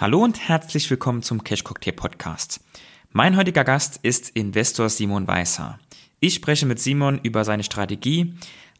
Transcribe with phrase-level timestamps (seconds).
[0.00, 2.64] Hallo und herzlich willkommen zum Cash Cocktail Podcast.
[3.12, 5.78] Mein heutiger Gast ist Investor Simon Weißer.
[6.20, 8.32] Ich spreche mit Simon über seine Strategie,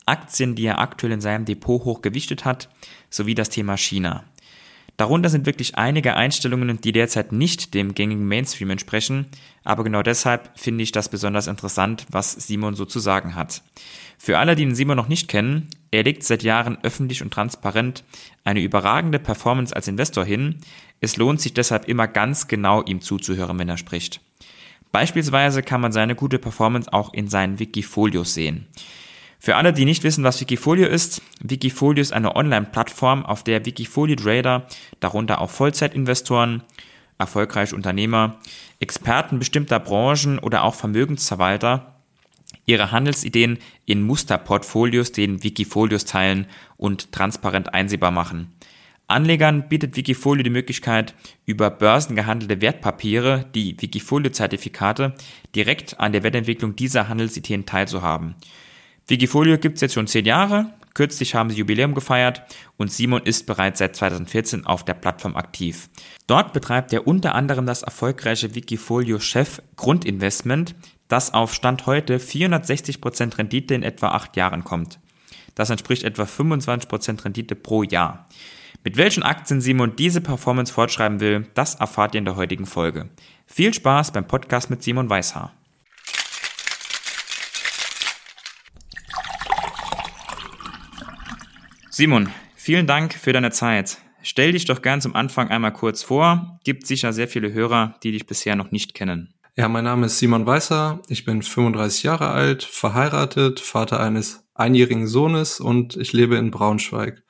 [0.06, 2.70] Aktien, die er aktuell in seinem Depot hochgewichtet hat,
[3.10, 4.24] sowie das Thema China.
[5.00, 9.24] Darunter sind wirklich einige Einstellungen, die derzeit nicht dem gängigen Mainstream entsprechen,
[9.64, 13.62] aber genau deshalb finde ich das besonders interessant, was Simon so zu sagen hat.
[14.18, 18.04] Für alle, die den Simon noch nicht kennen, er legt seit Jahren öffentlich und transparent
[18.44, 20.56] eine überragende Performance als Investor hin.
[21.00, 24.20] Es lohnt sich deshalb immer ganz genau ihm zuzuhören, wenn er spricht.
[24.92, 28.66] Beispielsweise kann man seine gute Performance auch in seinen Wikifolios sehen.
[29.42, 34.66] Für alle, die nicht wissen, was Wikifolio ist, Wikifolio ist eine Online-Plattform, auf der Wikifolio-Trader,
[35.00, 36.62] darunter auch Vollzeitinvestoren,
[37.16, 38.38] erfolgreiche Unternehmer,
[38.80, 41.96] Experten bestimmter Branchen oder auch Vermögensverwalter
[42.66, 46.46] ihre Handelsideen in Musterportfolios, den Wikifolios teilen
[46.76, 48.52] und transparent einsehbar machen.
[49.06, 51.14] Anlegern bietet Wikifolio die Möglichkeit,
[51.46, 55.14] über börsengehandelte Wertpapiere, die Wikifolio-Zertifikate,
[55.56, 58.34] direkt an der Wertentwicklung dieser Handelsideen teilzuhaben.
[59.10, 62.42] Wikifolio gibt es jetzt schon zehn Jahre, kürzlich haben sie Jubiläum gefeiert
[62.76, 65.90] und Simon ist bereits seit 2014 auf der Plattform aktiv.
[66.28, 70.76] Dort betreibt er unter anderem das erfolgreiche Wikifolio-Chef Grundinvestment,
[71.08, 75.00] das auf Stand heute 460% Rendite in etwa acht Jahren kommt.
[75.56, 78.28] Das entspricht etwa 25% Rendite pro Jahr.
[78.84, 83.10] Mit welchen Aktien Simon diese Performance fortschreiben will, das erfahrt ihr in der heutigen Folge.
[83.44, 85.52] Viel Spaß beim Podcast mit Simon Weißhaar.
[92.00, 93.98] Simon, vielen Dank für deine Zeit.
[94.22, 96.58] Stell dich doch gern zum Anfang einmal kurz vor.
[96.64, 99.34] Gibt sicher sehr viele Hörer, die dich bisher noch nicht kennen.
[99.54, 101.02] Ja, mein Name ist Simon Weißer.
[101.08, 107.22] Ich bin 35 Jahre alt, verheiratet, Vater eines einjährigen Sohnes und ich lebe in Braunschweig.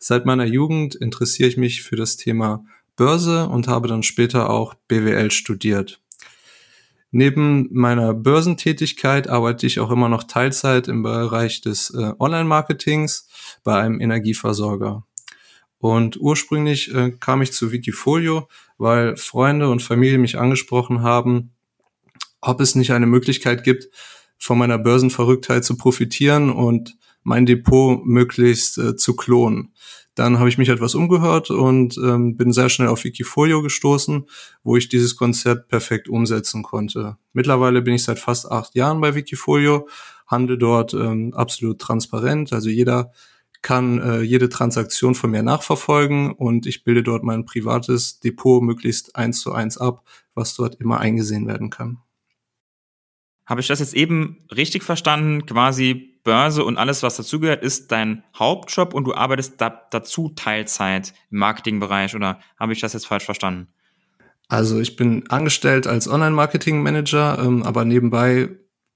[0.00, 2.64] Seit meiner Jugend interessiere ich mich für das Thema
[2.96, 6.00] Börse und habe dann später auch BWL studiert.
[7.10, 13.28] Neben meiner Börsentätigkeit arbeite ich auch immer noch Teilzeit im Bereich des äh, Online-Marketings
[13.64, 15.04] bei einem Energieversorger.
[15.78, 21.52] Und ursprünglich äh, kam ich zu Wikifolio, weil Freunde und Familie mich angesprochen haben,
[22.40, 23.88] ob es nicht eine Möglichkeit gibt,
[24.38, 29.74] von meiner Börsenverrücktheit zu profitieren und mein Depot möglichst äh, zu klonen.
[30.16, 34.26] Dann habe ich mich etwas umgehört und ähm, bin sehr schnell auf Wikifolio gestoßen,
[34.64, 37.18] wo ich dieses Konzept perfekt umsetzen konnte.
[37.34, 39.86] Mittlerweile bin ich seit fast acht Jahren bei Wikifolio,
[40.26, 42.54] handle dort ähm, absolut transparent.
[42.54, 43.12] Also jeder
[43.60, 49.16] kann äh, jede Transaktion von mir nachverfolgen und ich bilde dort mein privates Depot möglichst
[49.16, 50.02] eins zu eins ab,
[50.34, 51.98] was dort immer eingesehen werden kann.
[53.46, 55.46] Habe ich das jetzt eben richtig verstanden?
[55.46, 61.14] Quasi Börse und alles, was dazugehört, ist dein Hauptjob und du arbeitest da, dazu Teilzeit
[61.30, 63.68] im Marketingbereich oder habe ich das jetzt falsch verstanden?
[64.48, 68.48] Also ich bin angestellt als Online-Marketing-Manager, ähm, aber nebenbei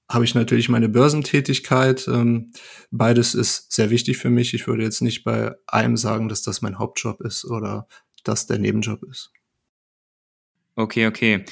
[0.09, 2.07] habe ich natürlich meine Börsentätigkeit.
[2.07, 2.51] Ähm,
[2.91, 4.53] beides ist sehr wichtig für mich.
[4.53, 7.87] Ich würde jetzt nicht bei einem sagen, dass das mein Hauptjob ist oder
[8.23, 9.31] dass der Nebenjob ist.
[10.75, 11.45] Okay, okay.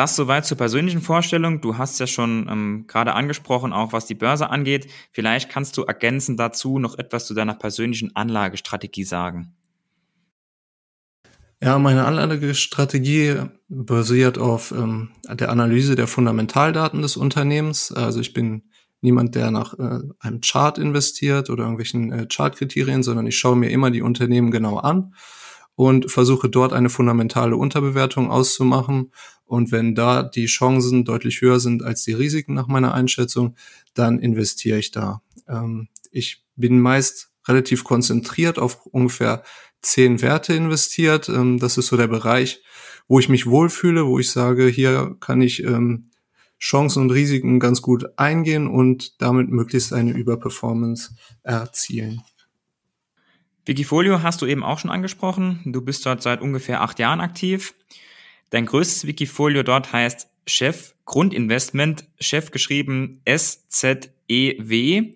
[0.00, 1.60] Das soweit zur persönlichen Vorstellung.
[1.60, 4.86] Du hast ja schon ähm, gerade angesprochen, auch was die Börse angeht.
[5.12, 9.52] Vielleicht kannst du ergänzend dazu noch etwas zu deiner persönlichen Anlagestrategie sagen.
[11.60, 17.92] Ja, meine Anlagestrategie basiert auf ähm, der Analyse der Fundamentaldaten des Unternehmens.
[17.92, 18.62] Also ich bin
[19.02, 23.68] niemand, der nach äh, einem Chart investiert oder irgendwelchen äh, Chartkriterien, sondern ich schaue mir
[23.68, 25.12] immer die Unternehmen genau an
[25.80, 29.12] und versuche dort eine fundamentale Unterbewertung auszumachen.
[29.46, 33.56] Und wenn da die Chancen deutlich höher sind als die Risiken nach meiner Einschätzung,
[33.94, 35.22] dann investiere ich da.
[35.48, 39.42] Ähm, ich bin meist relativ konzentriert auf ungefähr
[39.80, 41.30] zehn Werte investiert.
[41.30, 42.62] Ähm, das ist so der Bereich,
[43.08, 46.10] wo ich mich wohlfühle, wo ich sage, hier kann ich ähm,
[46.58, 52.20] Chancen und Risiken ganz gut eingehen und damit möglichst eine Überperformance erzielen.
[53.66, 55.60] Wikifolio hast du eben auch schon angesprochen.
[55.64, 57.74] Du bist dort seit ungefähr acht Jahren aktiv.
[58.50, 65.14] Dein größtes Wikifolio dort heißt Chef Grundinvestment, Chef geschrieben S-Z-E-W.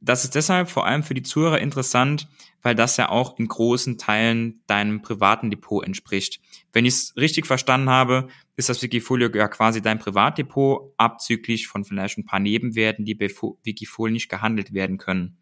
[0.00, 2.28] Das ist deshalb vor allem für die Zuhörer interessant,
[2.62, 6.40] weil das ja auch in großen Teilen deinem privaten Depot entspricht.
[6.72, 11.84] Wenn ich es richtig verstanden habe, ist das Wikifolio ja quasi dein Privatdepot, abzüglich von
[11.84, 13.28] vielleicht ein paar Nebenwerten, die bei
[13.62, 15.36] Wikifolio nicht gehandelt werden können.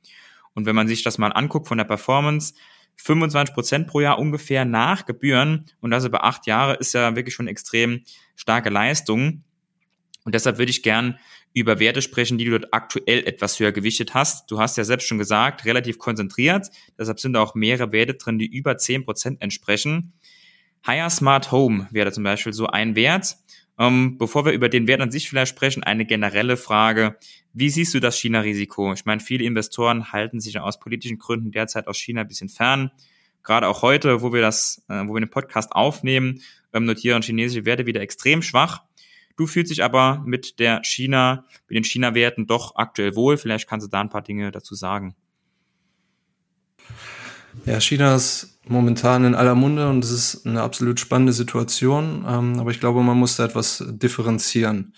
[0.56, 2.54] Und wenn man sich das mal anguckt von der Performance,
[2.96, 7.34] 25 Prozent pro Jahr ungefähr nach Gebühren und das über acht Jahre ist ja wirklich
[7.34, 8.00] schon extrem
[8.34, 9.44] starke Leistung.
[10.24, 11.18] Und deshalb würde ich gern
[11.52, 14.50] über Werte sprechen, die du dort aktuell etwas höher gewichtet hast.
[14.50, 16.68] Du hast ja selbst schon gesagt, relativ konzentriert.
[16.98, 20.14] Deshalb sind da auch mehrere Werte drin, die über zehn Prozent entsprechen.
[20.86, 23.36] Higher Smart Home wäre zum Beispiel so ein Wert.
[23.78, 27.16] Ähm, bevor wir über den Wert an sich vielleicht sprechen, eine generelle Frage.
[27.52, 28.92] Wie siehst du das China-Risiko?
[28.92, 32.90] Ich meine, viele Investoren halten sich aus politischen Gründen derzeit aus China ein bisschen fern.
[33.42, 36.40] Gerade auch heute, wo wir das, äh, wo wir den Podcast aufnehmen,
[36.72, 38.82] ähm, notieren chinesische Werte wieder extrem schwach.
[39.36, 43.36] Du fühlst dich aber mit der China, mit den China-Werten doch aktuell wohl.
[43.36, 45.14] Vielleicht kannst du da ein paar Dinge dazu sagen.
[47.66, 52.24] Ja, China ist momentan in aller Munde und es ist eine absolut spannende Situation.
[52.26, 54.94] Ähm, aber ich glaube, man muss da etwas differenzieren.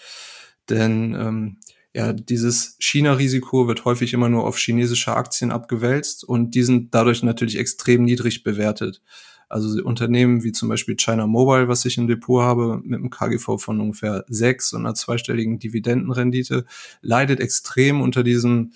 [0.69, 1.57] Denn ähm,
[1.95, 7.23] ja, dieses China-Risiko wird häufig immer nur auf chinesische Aktien abgewälzt und die sind dadurch
[7.23, 9.03] natürlich extrem niedrig bewertet.
[9.49, 13.59] Also Unternehmen wie zum Beispiel China Mobile, was ich im Depot habe, mit einem KGV
[13.59, 16.67] von ungefähr sechs und einer zweistelligen Dividendenrendite,
[17.01, 18.73] leidet extrem unter diesem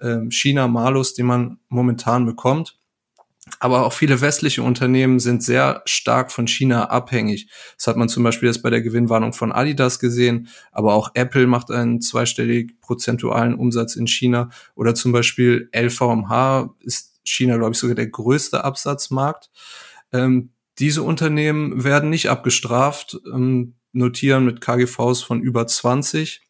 [0.00, 2.75] ähm, China-Malus, den man momentan bekommt.
[3.60, 7.48] Aber auch viele westliche Unternehmen sind sehr stark von China abhängig.
[7.76, 10.48] Das hat man zum Beispiel jetzt bei der Gewinnwarnung von Adidas gesehen.
[10.72, 14.50] Aber auch Apple macht einen zweistellig prozentualen Umsatz in China.
[14.74, 19.50] Oder zum Beispiel LVMH ist China, glaube ich, sogar der größte Absatzmarkt.
[20.12, 26.42] Ähm, diese Unternehmen werden nicht abgestraft, ähm, notieren mit KGVs von über 20.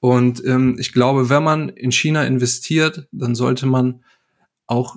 [0.00, 4.04] Und ähm, ich glaube, wenn man in China investiert, dann sollte man
[4.66, 4.96] auch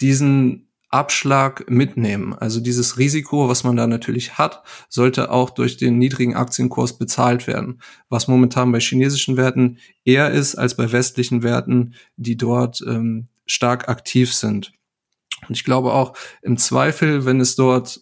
[0.00, 2.34] diesen Abschlag mitnehmen.
[2.34, 7.46] Also dieses Risiko, was man da natürlich hat, sollte auch durch den niedrigen Aktienkurs bezahlt
[7.46, 13.28] werden, was momentan bei chinesischen Werten eher ist als bei westlichen Werten, die dort ähm,
[13.44, 14.72] stark aktiv sind.
[15.46, 18.00] Und ich glaube auch im Zweifel, wenn es dort,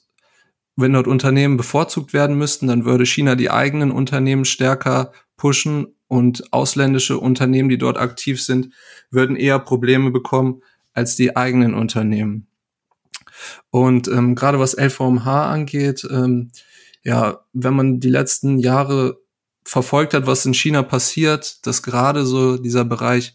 [0.77, 6.53] wenn dort Unternehmen bevorzugt werden müssten, dann würde China die eigenen Unternehmen stärker pushen und
[6.53, 8.73] ausländische Unternehmen, die dort aktiv sind,
[9.11, 10.63] würden eher Probleme bekommen
[10.97, 12.47] als die eigenen Unternehmen.
[13.71, 16.51] Und ähm, gerade was LVMH angeht, ähm,
[17.03, 19.21] ja, wenn man die letzten Jahre
[19.65, 23.35] verfolgt hat, was in China passiert, dass gerade so dieser Bereich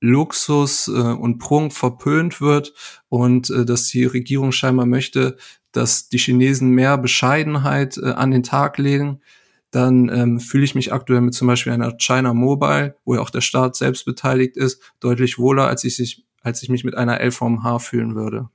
[0.00, 2.72] Luxus äh, und Prunk verpönt wird
[3.08, 5.36] und äh, dass die Regierung scheinbar möchte,
[5.72, 9.20] dass die Chinesen mehr Bescheidenheit äh, an den Tag legen,
[9.70, 13.30] dann ähm, fühle ich mich aktuell mit zum Beispiel einer China Mobile, wo ja auch
[13.30, 17.20] der Staat selbst beteiligt ist, deutlich wohler, als ich, sich, als ich mich mit einer
[17.20, 18.48] LVMH fühlen würde.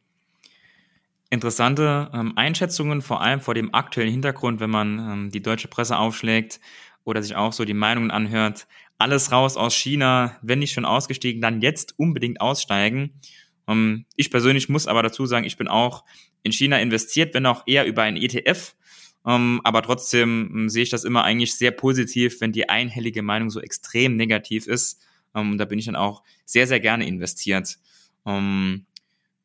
[1.29, 5.97] Interessante ähm, Einschätzungen, vor allem vor dem aktuellen Hintergrund, wenn man ähm, die deutsche Presse
[5.97, 6.61] aufschlägt
[7.03, 8.67] oder sich auch so die Meinungen anhört,
[8.97, 13.11] alles raus aus China, wenn nicht schon ausgestiegen, dann jetzt unbedingt aussteigen.
[13.67, 16.05] Ähm, ich persönlich muss aber dazu sagen, ich bin auch
[16.43, 18.75] in China investiert, wenn auch eher über ein ETF.
[19.23, 22.69] Um, ähm, aber trotzdem um, ähm, sehe ich das immer eigentlich sehr positiv, wenn die
[22.69, 24.99] einhellige Meinung so extrem negativ ist.
[25.33, 27.77] Um, da bin ich dann auch sehr, sehr gerne investiert.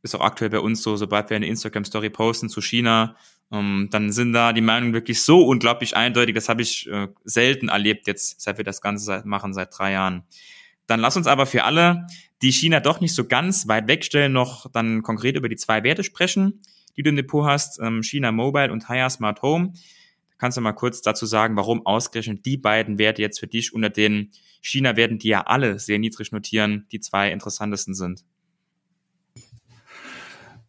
[0.02, 3.16] ist auch aktuell bei uns so, sobald wir eine Instagram-Story posten zu China,
[3.52, 6.34] ähm, dann sind da die Meinungen wirklich so unglaublich eindeutig.
[6.34, 9.92] Das habe ich äh, selten erlebt jetzt, seit wir das Ganze seit, machen, seit drei
[9.92, 10.24] Jahren.
[10.86, 12.06] Dann lass uns aber für alle,
[12.42, 16.04] die China doch nicht so ganz weit wegstellen, noch dann konkret über die zwei Werte
[16.04, 16.60] sprechen,
[16.96, 19.72] die du im Depot hast, ähm, China Mobile und Haya Smart Home.
[20.38, 23.88] Kannst du mal kurz dazu sagen, warum ausgerechnet die beiden Werte jetzt für dich unter
[23.88, 28.24] den China-Werten, die ja alle sehr niedrig notieren, die zwei interessantesten sind?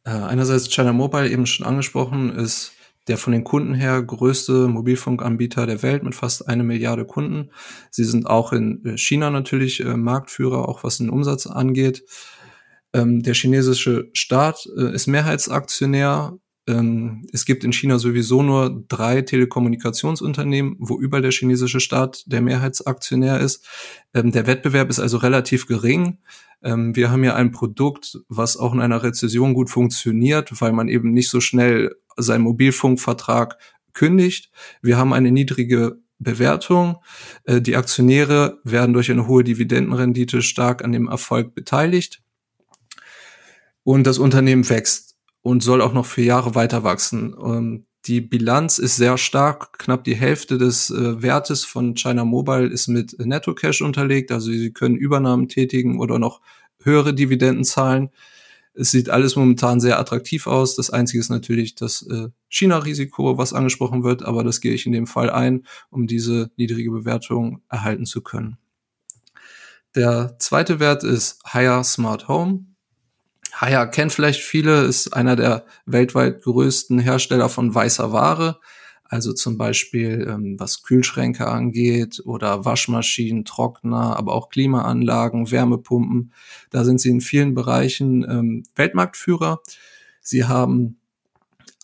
[0.05, 2.71] Äh, einerseits China Mobile eben schon angesprochen, ist
[3.07, 7.51] der von den Kunden her größte Mobilfunkanbieter der Welt mit fast eine Milliarde Kunden.
[7.91, 12.03] Sie sind auch in äh, China natürlich äh, Marktführer, auch was den Umsatz angeht.
[12.93, 16.37] Ähm, der chinesische Staat ist Mehrheitsaktionär.
[16.67, 22.41] Ähm, es gibt in China sowieso nur drei Telekommunikationsunternehmen, wo überall der chinesische Staat der
[22.41, 23.65] Mehrheitsaktionär ist.
[24.13, 26.19] Ähm, der Wettbewerb ist also relativ gering.
[26.61, 30.89] Ähm, wir haben ja ein Produkt, was auch in einer Rezession gut funktioniert, weil man
[30.89, 33.57] eben nicht so schnell seinen Mobilfunkvertrag
[33.93, 34.51] kündigt.
[34.81, 36.97] Wir haben eine niedrige Bewertung.
[37.45, 42.21] Äh, die Aktionäre werden durch eine hohe Dividendenrendite stark an dem Erfolg beteiligt.
[43.83, 45.06] Und das Unternehmen wächst
[45.47, 47.33] und soll auch noch für Jahre weiter wachsen.
[47.41, 49.79] Ähm, die Bilanz ist sehr stark.
[49.79, 54.29] Knapp die Hälfte des äh, Wertes von China Mobile ist mit Netto Cash unterlegt.
[54.33, 56.41] Also sie können Übernahmen tätigen oder noch
[56.83, 58.09] höhere Dividenden zahlen.
[58.73, 60.75] Es sieht alles momentan sehr attraktiv aus.
[60.75, 64.91] Das Einzige ist natürlich das äh, China-Risiko, was angesprochen wird, aber das gehe ich in
[64.91, 68.57] dem Fall ein, um diese niedrige Bewertung erhalten zu können.
[69.95, 72.65] Der zweite Wert ist Higher Smart Home.
[73.59, 78.59] Haya kennt vielleicht viele, ist einer der weltweit größten Hersteller von weißer Ware.
[79.03, 86.33] Also zum Beispiel ähm, was Kühlschränke angeht oder Waschmaschinen, Trockner, aber auch Klimaanlagen, Wärmepumpen.
[86.69, 89.61] Da sind sie in vielen Bereichen ähm, Weltmarktführer.
[90.21, 90.99] Sie haben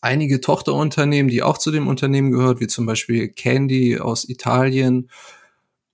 [0.02, 5.10] einige Tochterunternehmen, die auch zu dem Unternehmen gehört, wie zum Beispiel Candy aus Italien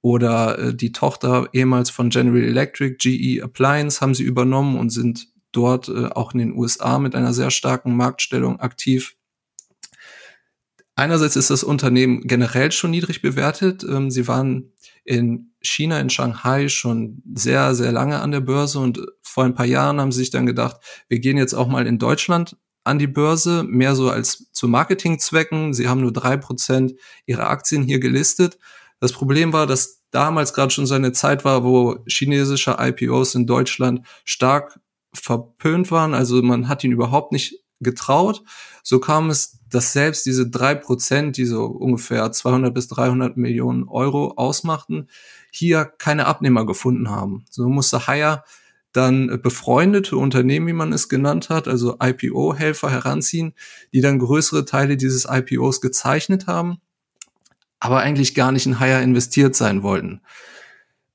[0.01, 5.27] oder äh, die Tochter ehemals von General Electric, GE Appliance, haben sie übernommen und sind
[5.51, 9.15] dort äh, auch in den USA mit einer sehr starken Marktstellung aktiv.
[10.95, 13.83] Einerseits ist das Unternehmen generell schon niedrig bewertet.
[13.83, 14.73] Ähm, sie waren
[15.05, 19.65] in China, in Shanghai schon sehr, sehr lange an der Börse und vor ein paar
[19.65, 20.77] Jahren haben sie sich dann gedacht,
[21.07, 25.73] wir gehen jetzt auch mal in Deutschland an die Börse, mehr so als zu Marketingzwecken.
[25.73, 26.93] Sie haben nur drei Prozent
[27.25, 28.57] ihrer Aktien hier gelistet.
[28.99, 33.45] Das Problem war, dass damals gerade schon so eine Zeit war, wo chinesische IPOs in
[33.45, 34.79] Deutschland stark
[35.13, 36.13] verpönt waren.
[36.13, 38.43] Also man hat ihn überhaupt nicht getraut.
[38.83, 43.87] So kam es, dass selbst diese drei Prozent, die so ungefähr 200 bis 300 Millionen
[43.87, 45.07] Euro ausmachten,
[45.51, 47.45] hier keine Abnehmer gefunden haben.
[47.49, 48.43] So musste Hire
[48.91, 53.53] dann befreundete Unternehmen, wie man es genannt hat, also IPO-Helfer heranziehen,
[53.93, 56.81] die dann größere Teile dieses IPOs gezeichnet haben,
[57.79, 60.21] aber eigentlich gar nicht in Hire investiert sein wollten.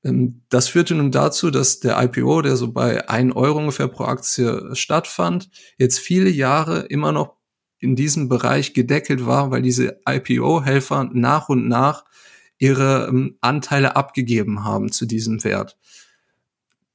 [0.05, 4.05] Ähm, das führte nun dazu, dass der IPO, der so bei 1 Euro ungefähr pro
[4.05, 7.35] Aktie stattfand, jetzt viele Jahre immer noch
[7.79, 12.05] in diesem Bereich gedeckelt war, weil diese IPO-Helfer nach und nach
[12.57, 15.77] ihre ähm, Anteile abgegeben haben zu diesem Wert.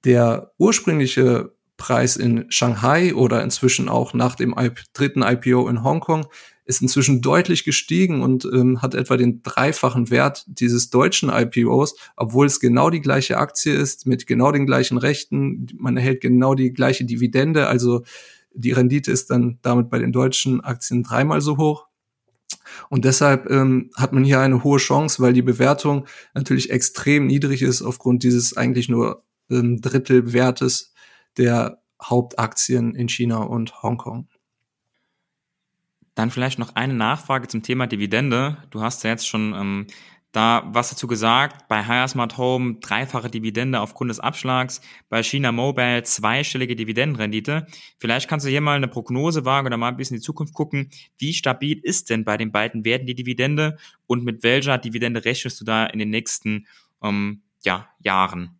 [0.04, 4.54] Der ursprüngliche Preis in Shanghai oder inzwischen auch nach dem
[4.94, 6.26] dritten IPO in Hongkong
[6.70, 12.46] ist inzwischen deutlich gestiegen und ähm, hat etwa den dreifachen Wert dieses deutschen IPOs, obwohl
[12.46, 15.66] es genau die gleiche Aktie ist, mit genau den gleichen Rechten.
[15.76, 18.04] Man erhält genau die gleiche Dividende, also
[18.54, 21.88] die Rendite ist dann damit bei den deutschen Aktien dreimal so hoch.
[22.88, 27.62] Und deshalb ähm, hat man hier eine hohe Chance, weil die Bewertung natürlich extrem niedrig
[27.62, 30.94] ist aufgrund dieses eigentlich nur ähm, Drittelwertes
[31.36, 34.28] der Hauptaktien in China und Hongkong.
[36.20, 38.58] Dann vielleicht noch eine Nachfrage zum Thema Dividende.
[38.68, 39.86] Du hast ja jetzt schon ähm,
[40.32, 41.66] da was dazu gesagt.
[41.66, 44.82] Bei Hire Smart Home dreifache Dividende aufgrund des Abschlags.
[45.08, 47.66] Bei China Mobile zweistellige Dividendenrendite.
[47.96, 50.52] Vielleicht kannst du hier mal eine Prognose wagen oder mal ein bisschen in die Zukunft
[50.52, 50.90] gucken.
[51.16, 55.58] Wie stabil ist denn bei den beiden Werten die Dividende und mit welcher Dividende rechnest
[55.62, 56.66] du da in den nächsten
[57.02, 58.59] ähm, ja, Jahren?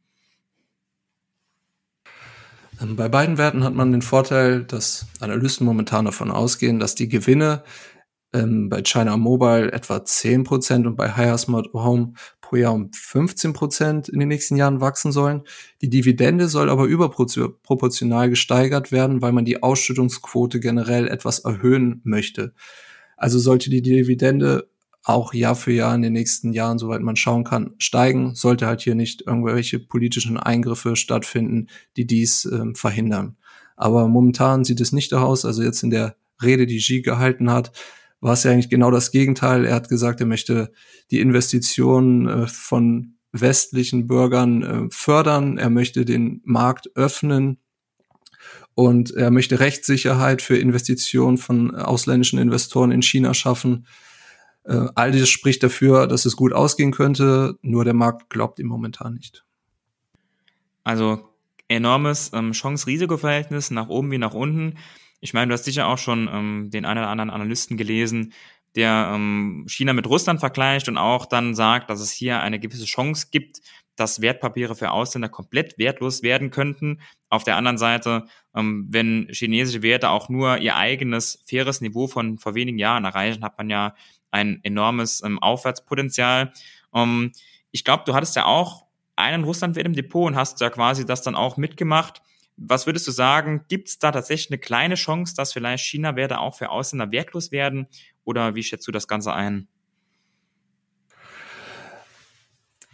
[2.80, 7.08] Ähm, bei beiden Werten hat man den Vorteil, dass Analysten momentan davon ausgehen, dass die
[7.08, 7.62] Gewinne
[8.32, 14.10] ähm, bei China Mobile etwa 10% und bei Higher Smart Home pro Jahr um 15%
[14.10, 15.42] in den nächsten Jahren wachsen sollen.
[15.82, 22.54] Die Dividende soll aber überproportional gesteigert werden, weil man die Ausschüttungsquote generell etwas erhöhen möchte.
[23.16, 24.68] Also sollte die Dividende
[25.02, 28.82] auch Jahr für Jahr in den nächsten Jahren, soweit man schauen kann, steigen, sollte halt
[28.82, 33.36] hier nicht irgendwelche politischen Eingriffe stattfinden, die dies ähm, verhindern.
[33.76, 35.44] Aber momentan sieht es nicht aus.
[35.44, 37.72] Also jetzt in der Rede, die Xi gehalten hat,
[38.20, 39.64] war es ja eigentlich genau das Gegenteil.
[39.64, 40.72] Er hat gesagt, er möchte
[41.10, 45.56] die Investitionen äh, von westlichen Bürgern äh, fördern.
[45.56, 47.58] Er möchte den Markt öffnen.
[48.74, 53.86] Und er möchte Rechtssicherheit für Investitionen von ausländischen Investoren in China schaffen.
[54.70, 58.68] Äh, all das spricht dafür, dass es gut ausgehen könnte, nur der Markt glaubt ihm
[58.68, 59.44] momentan nicht.
[60.84, 61.28] Also
[61.66, 64.78] enormes ähm, Chance-Risiko-Verhältnis nach oben wie nach unten.
[65.20, 68.32] Ich meine, du hast sicher auch schon ähm, den einen oder anderen Analysten gelesen,
[68.76, 72.84] der ähm, China mit Russland vergleicht und auch dann sagt, dass es hier eine gewisse
[72.84, 73.60] Chance gibt,
[73.96, 77.00] dass Wertpapiere für Ausländer komplett wertlos werden könnten.
[77.28, 82.38] Auf der anderen Seite, ähm, wenn chinesische Werte auch nur ihr eigenes faires Niveau von
[82.38, 83.94] vor wenigen Jahren erreichen, hat man ja
[84.30, 86.52] ein enormes ähm, Aufwärtspotenzial.
[86.94, 87.32] Ähm,
[87.70, 91.22] ich glaube, du hattest ja auch einen Russlandwert im Depot und hast ja quasi das
[91.22, 92.22] dann auch mitgemacht.
[92.56, 96.56] Was würdest du sagen, gibt es da tatsächlich eine kleine Chance, dass vielleicht China-Werte auch
[96.56, 97.86] für Ausländer wertlos werden?
[98.24, 99.68] Oder wie schätzt du das Ganze ein?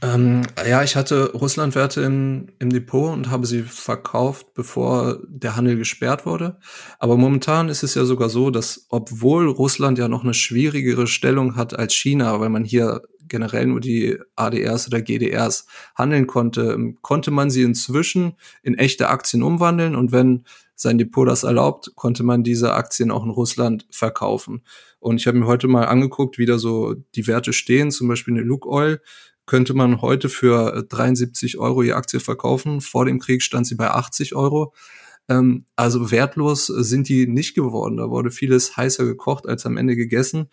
[0.02, 5.76] Ähm, ja, ich hatte Russlandwerte im, im Depot und habe sie verkauft, bevor der Handel
[5.78, 6.58] gesperrt wurde.
[6.98, 11.56] Aber momentan ist es ja sogar so, dass obwohl Russland ja noch eine schwierigere Stellung
[11.56, 17.30] hat als China, weil man hier generell nur die ADRs oder GDRs handeln konnte, konnte
[17.30, 22.44] man sie inzwischen in echte Aktien umwandeln und wenn sein Depot das erlaubt, konnte man
[22.44, 24.62] diese Aktien auch in Russland verkaufen.
[25.00, 28.34] Und ich habe mir heute mal angeguckt, wie da so die Werte stehen, zum Beispiel
[28.34, 29.00] eine Luke Oil
[29.46, 32.80] könnte man heute für 73 äh, Euro die Aktie verkaufen.
[32.80, 34.74] Vor dem Krieg stand sie bei 80 Euro.
[35.28, 37.96] Ähm, also wertlos sind die nicht geworden.
[37.96, 40.48] Da wurde vieles heißer gekocht als am Ende gegessen.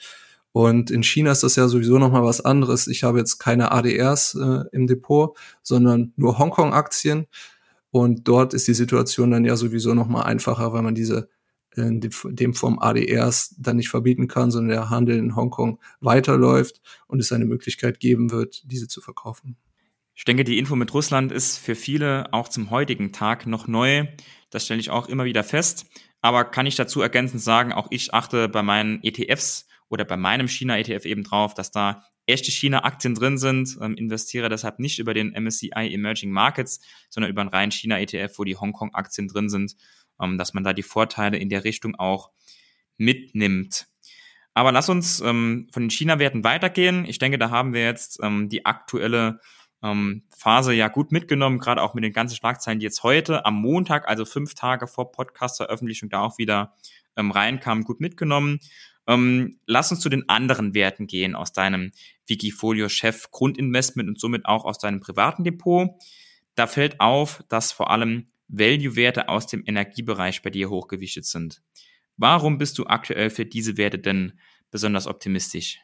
[0.51, 2.87] Und in China ist das ja sowieso noch mal was anderes.
[2.87, 7.25] Ich habe jetzt keine ADRs äh, im Depot, sondern nur Hongkong-Aktien.
[7.89, 11.29] Und dort ist die Situation dann ja sowieso noch mal einfacher, weil man diese
[11.75, 17.19] in dem Form ADRs dann nicht verbieten kann, sondern der Handel in Hongkong weiterläuft und
[17.19, 19.57] es eine Möglichkeit geben wird, diese zu verkaufen.
[20.15, 24.07] Ich denke, die Info mit Russland ist für viele auch zum heutigen Tag noch neu.
[24.51, 25.87] Das stelle ich auch immer wieder fest.
[26.21, 30.47] Aber kann ich dazu ergänzend sagen, auch ich achte bei meinen ETFs oder bei meinem
[30.47, 35.33] China-ETF eben drauf, dass da echte China-Aktien drin sind, ähm, investiere deshalb nicht über den
[35.33, 39.75] MSCI Emerging Markets, sondern über einen reinen China-ETF, wo die Hongkong-Aktien drin sind,
[40.21, 42.31] ähm, dass man da die Vorteile in der Richtung auch
[42.97, 43.87] mitnimmt.
[44.53, 47.05] Aber lass uns ähm, von den China-Werten weitergehen.
[47.05, 49.39] Ich denke, da haben wir jetzt ähm, die aktuelle
[49.81, 53.55] ähm, Phase ja gut mitgenommen, gerade auch mit den ganzen Schlagzeilen, die jetzt heute am
[53.55, 56.73] Montag, also fünf Tage vor Podcast-Veröffentlichung, da auch wieder
[57.17, 58.59] ähm, reinkamen, gut mitgenommen.
[59.07, 61.91] Ähm, lass uns zu den anderen Werten gehen aus deinem
[62.27, 65.89] Wikifolio-Chef Grundinvestment und somit auch aus deinem privaten Depot.
[66.55, 71.61] Da fällt auf, dass vor allem Value-Werte aus dem Energiebereich bei dir hochgewichtet sind.
[72.17, 74.39] Warum bist du aktuell für diese Werte denn
[74.71, 75.79] besonders optimistisch?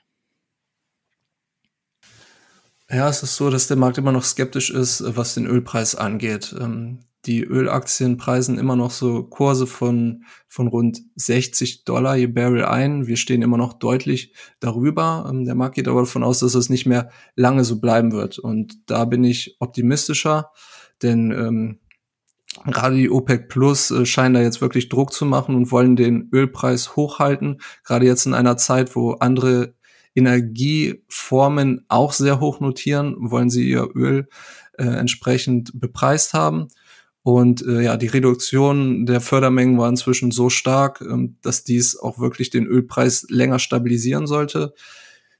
[2.91, 6.55] Ja, es ist so, dass der Markt immer noch skeptisch ist, was den Ölpreis angeht.
[6.59, 12.65] Ähm, die Ölaktien preisen immer noch so Kurse von, von rund 60 Dollar je Barrel
[12.65, 13.07] ein.
[13.07, 15.27] Wir stehen immer noch deutlich darüber.
[15.29, 18.39] Ähm, der Markt geht aber davon aus, dass es nicht mehr lange so bleiben wird.
[18.39, 20.51] Und da bin ich optimistischer,
[21.03, 21.79] denn ähm,
[22.65, 26.29] gerade die OPEC Plus äh, scheinen da jetzt wirklich Druck zu machen und wollen den
[26.33, 27.61] Ölpreis hochhalten.
[27.83, 29.75] Gerade jetzt in einer Zeit, wo andere
[30.15, 34.27] Energieformen auch sehr hoch notieren, wollen sie ihr Öl
[34.77, 36.67] äh, entsprechend bepreist haben.
[37.21, 42.19] Und äh, ja, die Reduktion der Fördermengen war inzwischen so stark, ähm, dass dies auch
[42.19, 44.73] wirklich den Ölpreis länger stabilisieren sollte.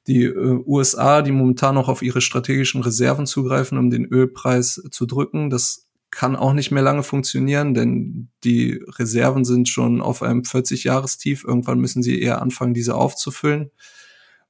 [0.08, 5.06] Die äh, USA, die momentan noch auf ihre strategischen Reserven zugreifen, um den Ölpreis zu
[5.06, 10.42] drücken, das kann auch nicht mehr lange funktionieren, denn die Reserven sind schon auf einem
[10.42, 11.44] 40-Jahres-Tief.
[11.44, 13.72] Irgendwann müssen sie eher anfangen, diese aufzufüllen.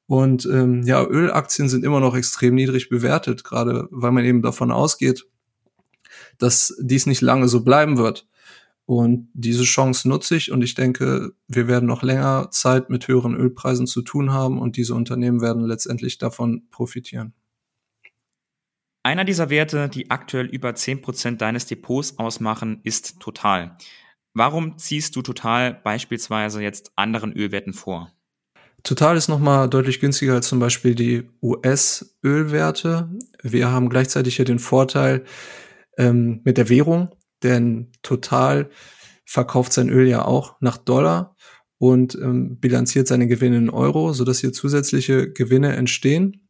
[0.08, 4.72] Und ähm, ja, Ölaktien sind immer noch extrem niedrig bewertet, gerade weil man eben davon
[4.72, 5.28] ausgeht,
[6.38, 8.28] dass dies nicht lange so bleiben wird.
[8.86, 13.36] Und diese Chance nutze ich und ich denke, wir werden noch länger Zeit mit höheren
[13.36, 17.34] Ölpreisen zu tun haben und diese Unternehmen werden letztendlich davon profitieren.
[19.04, 23.78] Einer dieser Werte, die aktuell über 10% deines Depots ausmachen, ist Total.
[24.34, 28.12] Warum ziehst du Total beispielsweise jetzt anderen Ölwerten vor?
[28.84, 33.10] Total ist nochmal deutlich günstiger als zum Beispiel die US-Ölwerte.
[33.42, 35.26] Wir haben gleichzeitig hier den Vorteil
[35.98, 37.10] ähm, mit der Währung,
[37.44, 38.70] denn Total
[39.26, 41.36] verkauft sein Öl ja auch nach Dollar
[41.78, 46.50] und ähm, bilanziert seine Gewinne in Euro, sodass hier zusätzliche Gewinne entstehen.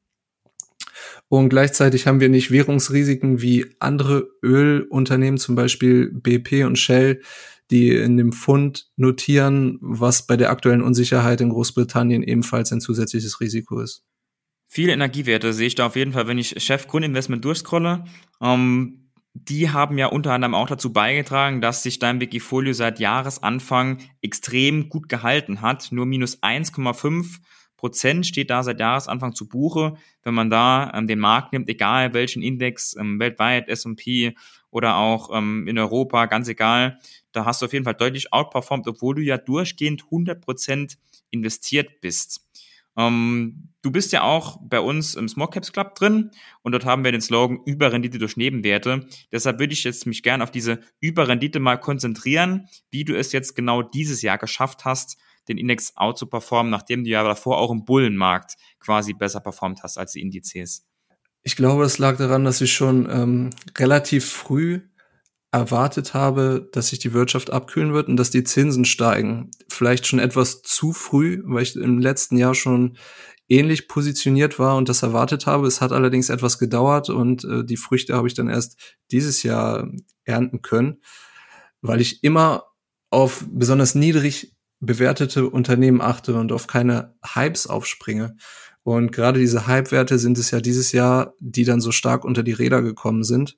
[1.30, 7.22] Und gleichzeitig haben wir nicht Währungsrisiken wie andere Ölunternehmen, zum Beispiel BP und Shell,
[7.70, 13.40] die in dem Fund notieren, was bei der aktuellen Unsicherheit in Großbritannien ebenfalls ein zusätzliches
[13.40, 14.04] Risiko ist.
[14.68, 18.06] Viele Energiewerte sehe ich da auf jeden Fall, wenn ich Chef Grundinvestment durchscrolle.
[18.42, 24.00] Ähm, die haben ja unter anderem auch dazu beigetragen, dass sich dein Wikifolio seit Jahresanfang
[24.22, 25.92] extrem gut gehalten hat.
[25.92, 27.38] Nur minus 1,5
[27.80, 29.94] Prozent steht da seit Jahresanfang zu Buche.
[30.24, 34.36] Wenn man da ähm, den Markt nimmt, egal welchen Index, ähm, weltweit, S&P
[34.70, 37.00] oder auch ähm, in Europa, ganz egal,
[37.32, 40.98] da hast du auf jeden Fall deutlich outperformed, obwohl du ja durchgehend 100 Prozent
[41.32, 42.46] investiert bist.
[42.98, 46.32] Ähm, du bist ja auch bei uns im Small Caps Club drin
[46.64, 49.08] und dort haben wir den Slogan Überrendite durch Nebenwerte.
[49.32, 53.56] Deshalb würde ich jetzt mich gerne auf diese Überrendite mal konzentrieren, wie du es jetzt
[53.56, 55.18] genau dieses Jahr geschafft hast,
[55.50, 59.84] den Index out zu performen, nachdem du ja davor auch im Bullenmarkt quasi besser performt
[59.84, 60.86] hast als die Indizes.
[61.44, 64.82] Ich glaube, es lag daran, dass ich schon ähm, relativ früh
[65.52, 69.50] erwartet habe, dass sich die Wirtschaft abkühlen wird und dass die Zinsen steigen.
[69.68, 72.98] Vielleicht schon etwas zu früh, weil ich im letzten Jahr schon
[73.48, 75.66] ähnlich positioniert war und das erwartet habe.
[75.66, 79.90] Es hat allerdings etwas gedauert und äh, die Früchte habe ich dann erst dieses Jahr
[80.24, 81.02] ernten können,
[81.82, 82.66] weil ich immer
[83.10, 88.36] auf besonders niedrig bewertete Unternehmen achte und auf keine Hypes aufspringe.
[88.84, 92.54] Und gerade diese Hype-Werte sind es ja dieses Jahr, die dann so stark unter die
[92.54, 93.58] Räder gekommen sind.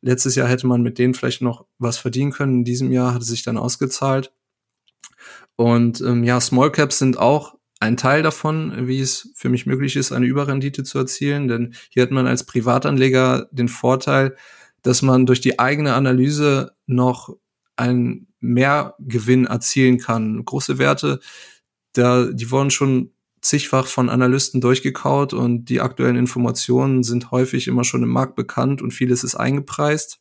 [0.00, 2.58] Letztes Jahr hätte man mit denen vielleicht noch was verdienen können.
[2.58, 4.32] In diesem Jahr hat es sich dann ausgezahlt.
[5.54, 9.96] Und ähm, ja, Small Caps sind auch ein Teil davon, wie es für mich möglich
[9.96, 11.46] ist, eine Überrendite zu erzielen.
[11.46, 14.36] Denn hier hat man als Privatanleger den Vorteil,
[14.82, 17.36] dass man durch die eigene Analyse noch
[18.42, 20.44] einen Mehrgewinn erzielen kann.
[20.44, 21.20] Große Werte,
[21.92, 27.84] da, die wurden schon zigfach von Analysten durchgekaut und die aktuellen Informationen sind häufig immer
[27.84, 30.20] schon im Markt bekannt und vieles ist eingepreist.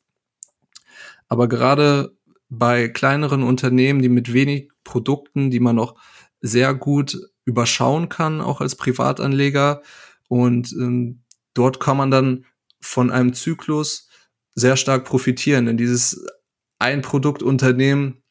[1.27, 2.15] Aber gerade
[2.49, 5.95] bei kleineren Unternehmen, die mit wenig Produkten, die man noch
[6.41, 9.81] sehr gut überschauen kann, auch als Privatanleger.
[10.27, 11.21] Und ähm,
[11.53, 12.45] dort kann man dann
[12.81, 14.09] von einem Zyklus
[14.55, 15.67] sehr stark profitieren.
[15.67, 16.25] Denn dieses
[16.81, 18.23] Einproduktunternehmen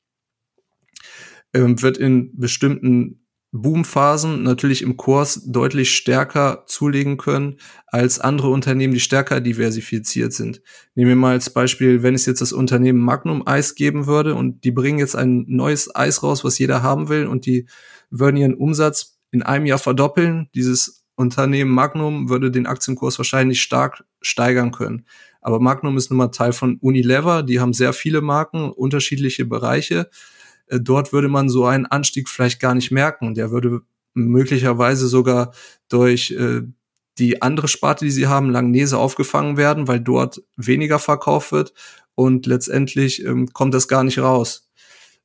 [1.55, 3.21] ähm, wird in bestimmten
[3.53, 7.57] Boomphasen natürlich im Kurs deutlich stärker zulegen können
[7.89, 10.63] als andere Unternehmen, die stärker diversifiziert sind.
[10.95, 14.63] Nehmen wir mal als Beispiel, wenn es jetzt das Unternehmen Magnum Eis geben würde und
[14.63, 17.67] die bringen jetzt ein neues Eis raus, was jeder haben will und die
[18.09, 20.49] würden ihren Umsatz in einem Jahr verdoppeln.
[20.55, 25.07] Dieses Unternehmen Magnum würde den Aktienkurs wahrscheinlich stark steigern können.
[25.41, 30.11] Aber Magnum ist nun mal Teil von Unilever, die haben sehr viele Marken, unterschiedliche Bereiche
[30.71, 33.35] äh, dort würde man so einen Anstieg vielleicht gar nicht merken.
[33.35, 33.83] Der würde
[34.15, 35.53] möglicherweise sogar
[35.89, 36.63] durch äh,
[37.19, 41.75] die andere Sparte, die sie haben, Langnese aufgefangen werden, weil dort weniger verkauft wird
[42.15, 44.71] und letztendlich ähm, kommt das gar nicht raus.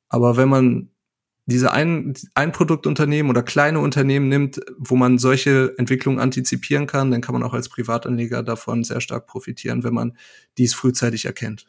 [0.09, 0.89] Aber wenn man
[1.45, 7.21] diese ein, ein Produktunternehmen oder kleine Unternehmen nimmt, wo man solche Entwicklungen antizipieren kann, dann
[7.21, 10.17] kann man auch als Privatanleger davon sehr stark profitieren, wenn man
[10.57, 11.67] dies frühzeitig erkennt.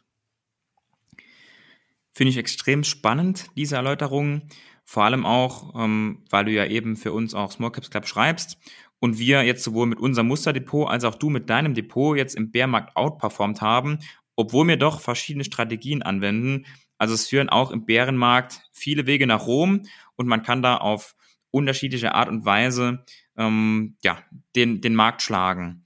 [2.15, 4.43] Finde ich extrem spannend, diese Erläuterung.
[4.85, 8.57] Vor allem auch, ähm, weil du ja eben für uns auch Small Caps Club schreibst
[9.01, 12.51] und wir jetzt sowohl mit unserem Musterdepot als auch du mit deinem Depot jetzt im
[12.51, 13.99] Bärmarkt outperformt haben,
[14.37, 16.65] obwohl wir doch verschiedene Strategien anwenden.
[16.99, 19.83] Also es führen auch im Bärenmarkt viele Wege nach Rom
[20.17, 21.15] und man kann da auf
[21.51, 23.05] unterschiedliche Art und Weise
[23.37, 24.19] ähm, ja,
[24.55, 25.85] den, den Markt schlagen.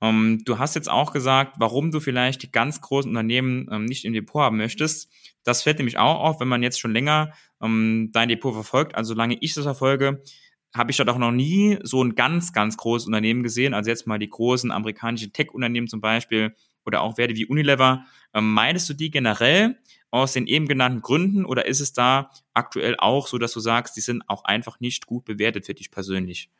[0.00, 4.04] Ähm, du hast jetzt auch gesagt, warum du vielleicht die ganz großen Unternehmen ähm, nicht
[4.04, 5.12] im Depot haben möchtest.
[5.44, 8.94] Das fällt nämlich auch auf, wenn man jetzt schon länger ähm, dein Depot verfolgt.
[8.94, 10.22] Also solange ich das verfolge,
[10.74, 13.74] habe ich dort auch noch nie so ein ganz, ganz großes Unternehmen gesehen.
[13.74, 16.54] Also jetzt mal die großen amerikanischen Tech-Unternehmen zum Beispiel
[16.86, 18.04] oder auch Werte wie Unilever.
[18.32, 19.78] Ähm, meidest du die generell
[20.10, 23.96] aus den eben genannten Gründen oder ist es da aktuell auch so, dass du sagst,
[23.96, 26.50] die sind auch einfach nicht gut bewertet für dich persönlich?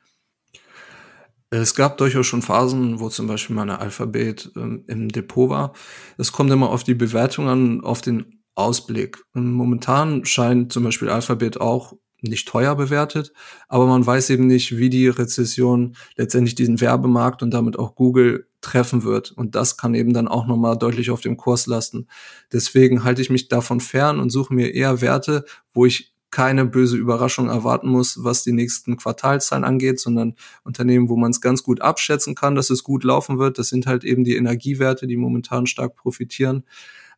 [1.50, 5.72] Es gab durchaus schon Phasen, wo zum Beispiel meine Alphabet ähm, im Depot war.
[6.16, 9.18] Es kommt immer auf die Bewertung an, auf den Ausblick.
[9.32, 13.32] Momentan scheint zum Beispiel Alphabet auch nicht teuer bewertet,
[13.68, 18.46] aber man weiß eben nicht, wie die Rezession letztendlich diesen Werbemarkt und damit auch Google
[18.60, 19.32] treffen wird.
[19.32, 22.08] Und das kann eben dann auch nochmal deutlich auf dem Kurs lasten.
[22.52, 26.96] Deswegen halte ich mich davon fern und suche mir eher Werte, wo ich keine böse
[26.96, 31.80] Überraschung erwarten muss, was die nächsten Quartalzahlen angeht, sondern Unternehmen, wo man es ganz gut
[31.80, 33.58] abschätzen kann, dass es gut laufen wird.
[33.58, 36.64] Das sind halt eben die Energiewerte, die momentan stark profitieren.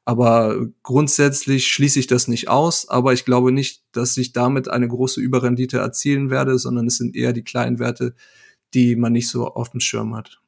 [0.04, 4.88] Aber grundsätzlich schließe ich das nicht aus, aber ich glaube nicht, dass ich damit eine
[4.88, 8.14] große Überrendite erzielen werde, sondern es sind eher die kleinen Werte,
[8.74, 10.40] die man nicht so auf dem Schirm hat.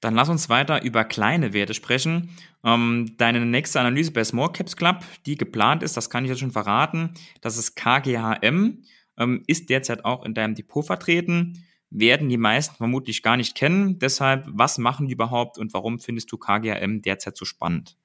[0.00, 2.30] Dann lass uns weiter über kleine Werte sprechen.
[2.64, 6.40] Ähm, deine nächste Analyse bei Small Caps Club, die geplant ist, das kann ich jetzt
[6.40, 7.10] schon verraten,
[7.42, 8.82] das ist KGHM,
[9.18, 13.98] ähm, ist derzeit auch in deinem Depot vertreten, werden die meisten vermutlich gar nicht kennen.
[13.98, 17.98] Deshalb, was machen die überhaupt und warum findest du KGHM derzeit so spannend?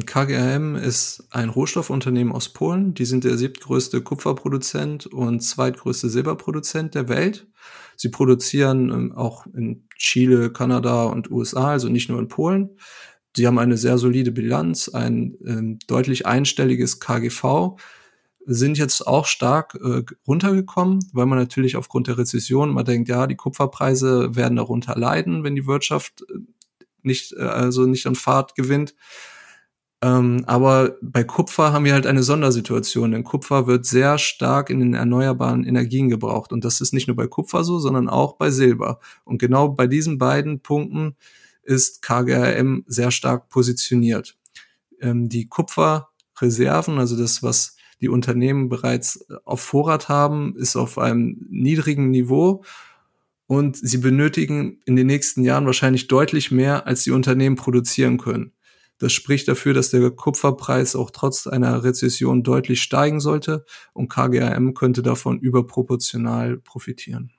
[0.00, 2.94] KGHM ist ein Rohstoffunternehmen aus Polen.
[2.94, 7.46] Die sind der siebtgrößte Kupferproduzent und zweitgrößte Silberproduzent der Welt.
[7.96, 12.70] Sie produzieren ähm, auch in Chile, Kanada und USA, also nicht nur in Polen.
[13.36, 17.76] Sie haben eine sehr solide Bilanz, ein äh, deutlich einstelliges KGV,
[18.44, 23.26] sind jetzt auch stark äh, runtergekommen, weil man natürlich aufgrund der Rezession man denkt, ja,
[23.26, 26.38] die Kupferpreise werden darunter leiden, wenn die Wirtschaft äh,
[27.02, 28.94] nicht, äh, also nicht an Fahrt gewinnt.
[30.02, 34.80] Ähm, aber bei Kupfer haben wir halt eine Sondersituation, denn Kupfer wird sehr stark in
[34.80, 36.52] den erneuerbaren Energien gebraucht.
[36.52, 38.98] Und das ist nicht nur bei Kupfer so, sondern auch bei Silber.
[39.24, 41.14] Und genau bei diesen beiden Punkten
[41.62, 44.36] ist KGRM sehr stark positioniert.
[45.00, 51.46] Ähm, die Kupferreserven, also das, was die Unternehmen bereits auf Vorrat haben, ist auf einem
[51.48, 52.64] niedrigen Niveau.
[53.46, 58.52] Und sie benötigen in den nächsten Jahren wahrscheinlich deutlich mehr, als die Unternehmen produzieren können.
[59.02, 64.74] Das spricht dafür, dass der Kupferpreis auch trotz einer Rezession deutlich steigen sollte und KGAM
[64.74, 67.32] könnte davon überproportional profitieren.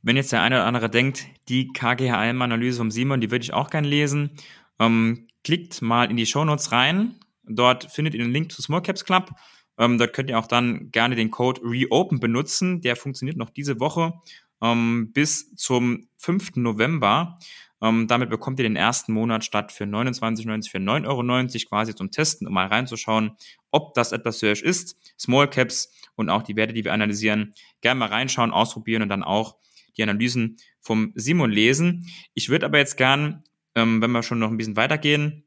[0.00, 3.68] Wenn jetzt der eine oder andere denkt, die KGHM-Analyse vom Simon, die würde ich auch
[3.68, 4.30] gern lesen,
[4.78, 7.16] ähm, klickt mal in die Shownotes rein.
[7.44, 9.32] Dort findet ihr den Link zu Small Caps Club.
[9.76, 12.80] Ähm, dort könnt ihr auch dann gerne den Code REOPEN benutzen.
[12.80, 14.14] Der funktioniert noch diese Woche
[14.62, 16.56] ähm, bis zum 5.
[16.56, 17.36] November.
[17.82, 22.12] Ähm, damit bekommt ihr den ersten Monat statt für 29,90 für 9,90 Euro quasi zum
[22.12, 23.32] Testen, um mal reinzuschauen,
[23.72, 24.96] ob das etwas für euch ist.
[25.18, 29.24] Small Caps und auch die Werte, die wir analysieren, gerne mal reinschauen, ausprobieren und dann
[29.24, 29.56] auch
[29.96, 32.06] die Analysen vom Simon lesen.
[32.34, 33.42] Ich würde aber jetzt gern,
[33.74, 35.44] ähm, wenn wir schon noch ein bisschen weitergehen,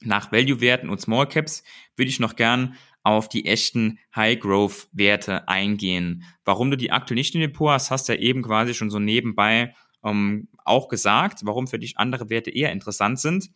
[0.00, 1.62] nach Value-Werten und Small Caps,
[1.96, 6.24] würde ich noch gern auf die echten High-Growth-Werte eingehen.
[6.44, 8.98] Warum du die aktuell nicht in Depot hast, hast du ja eben quasi schon so
[8.98, 13.50] nebenbei ähm, auch gesagt, warum für dich andere Werte eher interessant sind.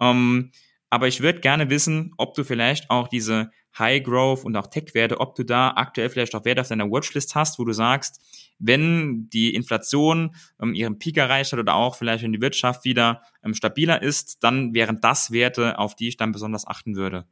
[0.00, 0.50] Ähm,
[0.90, 5.20] aber ich würde gerne wissen, ob du vielleicht auch diese High Growth und auch Tech-Werte,
[5.20, 8.20] ob du da aktuell vielleicht auch Werte auf deiner Watchlist hast, wo du sagst,
[8.58, 13.22] wenn die Inflation ähm, ihren Peak erreicht hat oder auch vielleicht wenn die Wirtschaft wieder
[13.42, 17.26] ähm, stabiler ist, dann wären das Werte, auf die ich dann besonders achten würde.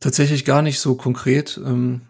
[0.00, 1.60] Tatsächlich gar nicht so konkret.
[1.64, 2.08] Ähm,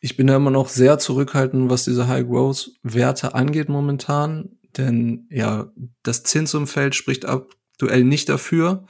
[0.00, 4.56] ich bin da immer noch sehr zurückhaltend, was diese High Growth Werte angeht momentan.
[4.76, 5.70] Denn ja,
[6.02, 8.86] das Zinsumfeld spricht aktuell nicht dafür,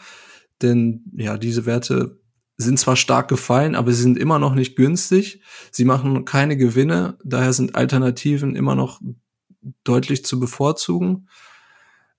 [0.63, 2.21] denn ja, diese Werte
[2.57, 5.43] sind zwar stark gefallen, aber sie sind immer noch nicht günstig.
[5.71, 9.01] Sie machen keine Gewinne, daher sind Alternativen immer noch
[9.83, 11.29] deutlich zu bevorzugen.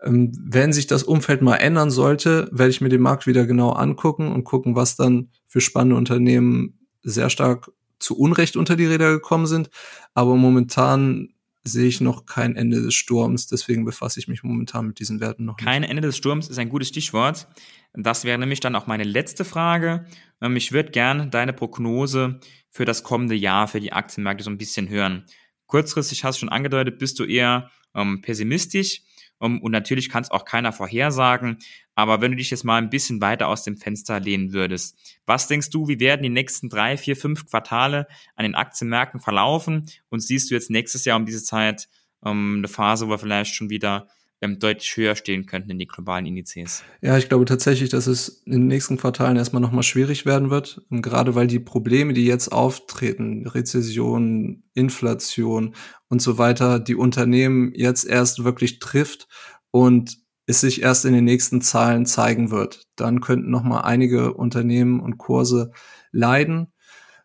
[0.02, 3.72] Ähm, wenn sich das Umfeld mal ändern sollte, werde ich mir den Markt wieder genau
[3.72, 9.12] angucken und gucken, was dann für spannende Unternehmen sehr stark zu Unrecht unter die Räder
[9.12, 9.70] gekommen sind.
[10.14, 11.30] Aber momentan
[11.64, 13.48] sehe ich noch kein Ende des Sturms.
[13.48, 15.66] Deswegen befasse ich mich momentan mit diesen Werten noch nicht.
[15.66, 17.48] Kein Ende des Sturms ist ein gutes Stichwort.
[17.94, 20.06] Das wäre nämlich dann auch meine letzte Frage.
[20.42, 24.58] Ähm, ich würde gerne deine Prognose für das kommende Jahr für die Aktienmärkte so ein
[24.58, 25.26] bisschen hören.
[25.68, 29.02] Kurzfristig hast du schon angedeutet, bist du eher ähm, pessimistisch.
[29.42, 31.58] Um, und natürlich kann es auch keiner vorhersagen.
[31.96, 35.48] Aber wenn du dich jetzt mal ein bisschen weiter aus dem Fenster lehnen würdest, was
[35.48, 39.88] denkst du, wie werden die nächsten drei, vier, fünf Quartale an den Aktienmärkten verlaufen?
[40.10, 41.90] Und siehst du jetzt nächstes Jahr um diese Zeit
[42.24, 44.08] ähm, eine Phase, wo wir vielleicht schon wieder
[44.42, 46.84] ähm, deutlich höher stehen könnten in die globalen Indizes.
[47.02, 50.82] Ja, ich glaube tatsächlich, dass es in den nächsten Quartalen erstmal nochmal schwierig werden wird.
[50.90, 55.76] Und gerade weil die Probleme, die jetzt auftreten, Rezession, Inflation
[56.10, 59.28] und so weiter, die Unternehmen jetzt erst wirklich trifft
[59.70, 62.88] und es sich erst in den nächsten Zahlen zeigen wird.
[62.96, 65.72] Dann könnten nochmal einige Unternehmen und Kurse
[66.12, 66.74] leiden.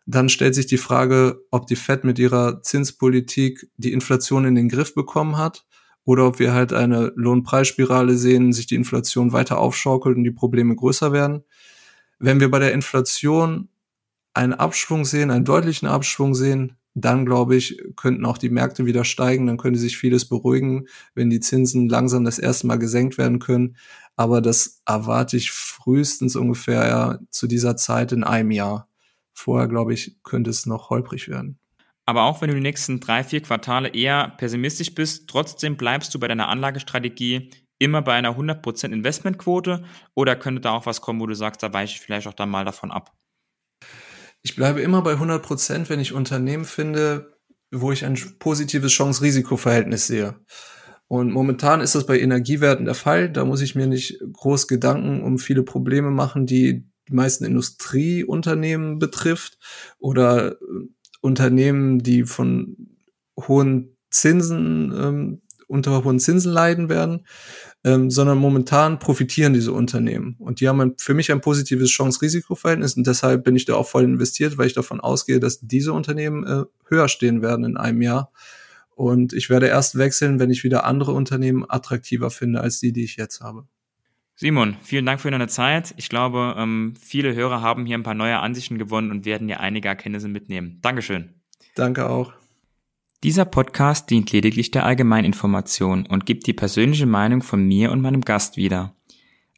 [0.05, 4.69] Dann stellt sich die Frage, ob die Fed mit ihrer Zinspolitik die Inflation in den
[4.69, 5.66] Griff bekommen hat
[6.07, 10.73] oder ob wir halt eine Lohnpreisspirale sehen, sich die Inflation weiter aufschaukelt und die Probleme
[10.73, 11.43] größer werden.
[12.17, 13.67] Wenn wir bei der Inflation
[14.33, 19.03] einen Abschwung sehen, einen deutlichen Abschwung sehen, dann glaube ich, könnten auch die Märkte wieder
[19.03, 23.39] steigen, dann könnte sich vieles beruhigen, wenn die Zinsen langsam das erste Mal gesenkt werden
[23.39, 23.75] können.
[24.15, 28.87] Aber das erwarte ich frühestens ungefähr ja, zu dieser Zeit in einem Jahr.
[29.33, 31.59] Vorher, glaube ich, könnte es noch holprig werden.
[32.09, 36.19] Aber auch wenn du die nächsten drei, vier Quartale eher pessimistisch bist, trotzdem bleibst du
[36.19, 39.83] bei deiner Anlagestrategie immer bei einer 100% Investmentquote
[40.15, 42.49] oder könnte da auch was kommen, wo du sagst, da weiche ich vielleicht auch dann
[42.49, 43.13] mal davon ab?
[44.41, 47.37] Ich bleibe immer bei 100%, wenn ich Unternehmen finde,
[47.71, 50.39] wo ich ein positives Chance-Risiko-Verhältnis sehe.
[51.09, 53.29] Und momentan ist das bei Energiewerten der Fall.
[53.29, 58.99] Da muss ich mir nicht groß Gedanken um viele Probleme machen, die die meisten Industrieunternehmen
[58.99, 59.57] betrifft
[59.99, 60.57] oder
[61.21, 62.75] Unternehmen, die von
[63.39, 67.25] hohen Zinsen ähm, unter hohen Zinsen leiden werden,
[67.83, 70.35] ähm, sondern momentan profitieren diese Unternehmen.
[70.39, 73.87] Und die haben ein, für mich ein positives Chance-Risiko-Verhältnis und deshalb bin ich da auch
[73.87, 78.01] voll investiert, weil ich davon ausgehe, dass diese Unternehmen äh, höher stehen werden in einem
[78.01, 78.31] Jahr.
[78.95, 83.03] Und ich werde erst wechseln, wenn ich wieder andere Unternehmen attraktiver finde als die, die
[83.03, 83.67] ich jetzt habe.
[84.39, 85.95] Simon, vielen Dank für deine Zeit.
[85.97, 89.61] Ich glaube, ähm, viele Hörer haben hier ein paar neue Ansichten gewonnen und werden dir
[89.61, 90.77] einige Erkenntnisse mitnehmen.
[90.83, 91.33] Dankeschön.
[91.73, 92.33] Danke auch.
[93.23, 98.21] Dieser Podcast dient lediglich der Allgemeininformation und gibt die persönliche Meinung von mir und meinem
[98.21, 98.93] Gast wieder.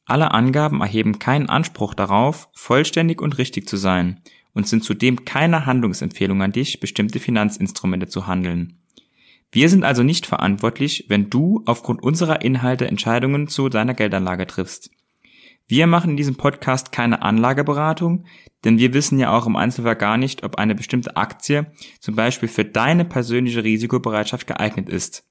[0.05, 4.21] Alle Angaben erheben keinen Anspruch darauf, vollständig und richtig zu sein
[4.53, 8.79] und sind zudem keine Handlungsempfehlung an dich, bestimmte Finanzinstrumente zu handeln.
[9.51, 14.91] Wir sind also nicht verantwortlich, wenn du aufgrund unserer Inhalte Entscheidungen zu deiner Geldanlage triffst.
[15.67, 18.25] Wir machen in diesem Podcast keine Anlageberatung,
[18.63, 22.49] denn wir wissen ja auch im Einzelfall gar nicht, ob eine bestimmte Aktie zum Beispiel
[22.49, 25.23] für deine persönliche Risikobereitschaft geeignet ist.